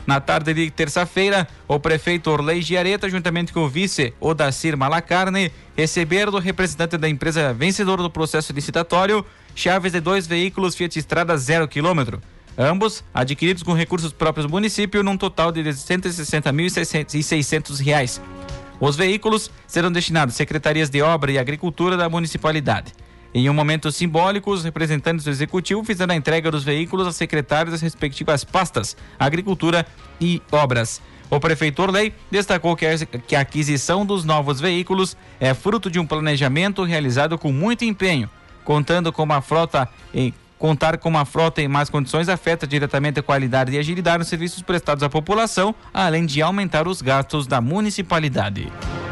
Na 0.06 0.20
tarde 0.20 0.54
de 0.54 0.70
terça-feira, 0.70 1.48
o 1.66 1.80
prefeito 1.80 2.30
Orley 2.30 2.62
Giareta, 2.62 3.10
juntamente 3.10 3.52
com 3.52 3.64
o 3.64 3.68
vice 3.68 4.14
Odacir 4.20 4.76
Malacarne, 4.76 5.50
receberam 5.76 6.30
do 6.30 6.38
representante 6.38 6.96
da 6.96 7.08
empresa 7.08 7.52
vencedora 7.52 8.04
do 8.04 8.10
processo 8.10 8.52
licitatório 8.52 9.26
chaves 9.54 9.92
de 9.92 10.00
dois 10.00 10.26
veículos 10.26 10.74
Fiat 10.74 10.98
Estrada 10.98 11.36
zero 11.36 11.68
quilômetro. 11.68 12.20
Ambos 12.58 13.04
adquiridos 13.14 13.62
com 13.62 13.72
recursos 13.72 14.12
próprios 14.12 14.46
do 14.46 14.50
município, 14.50 15.02
num 15.02 15.16
total 15.16 15.50
de 15.52 15.62
160.600 15.62 17.80
reais. 17.80 18.20
Os 18.78 18.96
veículos 18.96 19.50
serão 19.66 19.90
destinados 19.92 20.34
às 20.34 20.36
secretarias 20.36 20.90
de 20.90 21.02
obra 21.02 21.32
e 21.32 21.38
agricultura 21.38 21.96
da 21.96 22.08
municipalidade. 22.08 22.92
Em 23.32 23.48
um 23.48 23.54
momento 23.54 23.92
simbólico, 23.92 24.50
os 24.50 24.64
representantes 24.64 25.24
do 25.24 25.30
executivo 25.30 25.84
fizeram 25.84 26.12
a 26.12 26.16
entrega 26.16 26.50
dos 26.50 26.64
veículos 26.64 27.06
aos 27.06 27.16
secretários 27.16 27.72
das 27.72 27.80
respectivas 27.80 28.42
pastas, 28.42 28.96
agricultura 29.18 29.86
e 30.20 30.42
obras. 30.50 31.00
O 31.30 31.38
prefeito 31.38 31.80
Orley 31.80 32.12
destacou 32.28 32.74
que 32.74 33.36
a 33.36 33.40
aquisição 33.40 34.04
dos 34.04 34.24
novos 34.24 34.60
veículos 34.60 35.16
é 35.38 35.54
fruto 35.54 35.88
de 35.88 36.00
um 36.00 36.06
planejamento 36.06 36.82
realizado 36.82 37.38
com 37.38 37.52
muito 37.52 37.84
empenho 37.84 38.28
contando 38.64 39.12
com 39.12 39.22
uma 39.22 39.40
frota 39.40 39.88
em 40.12 40.34
contar 40.58 40.98
com 40.98 41.08
uma 41.08 41.24
frota 41.24 41.62
em 41.62 41.68
mais 41.68 41.88
condições 41.88 42.28
afeta 42.28 42.66
diretamente 42.66 43.18
a 43.18 43.22
qualidade 43.22 43.72
e 43.72 43.78
agilidade 43.78 44.18
nos 44.18 44.28
serviços 44.28 44.62
prestados 44.62 45.02
à 45.02 45.08
população, 45.08 45.74
além 45.92 46.26
de 46.26 46.42
aumentar 46.42 46.86
os 46.86 47.00
gastos 47.00 47.46
da 47.46 47.62
municipalidade. 47.62 48.70